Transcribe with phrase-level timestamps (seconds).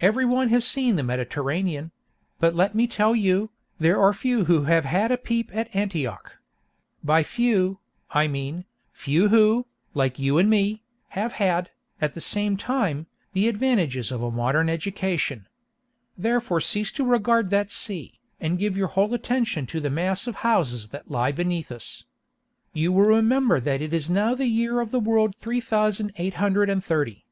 [0.00, 1.90] Every one has seen the Mediterranean;
[2.40, 6.38] but let me tell you, there are few who have had a peep at Antioch.
[7.04, 12.56] By few, I mean, few who, like you and me, have had, at the same
[12.56, 15.46] time, the advantages of a modern education.
[16.16, 20.36] Therefore cease to regard that sea, and give your whole attention to the mass of
[20.36, 22.04] houses that lie beneath us.
[22.72, 26.32] You will remember that it is now the year of the world three thousand eight
[26.40, 27.26] hundred and thirty.